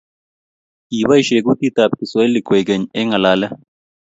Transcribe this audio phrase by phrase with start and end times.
[0.89, 3.47] kiboisien kotetab kiswahili kwekeny eng' ng'alale